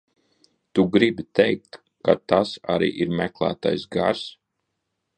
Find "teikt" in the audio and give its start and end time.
1.41-1.79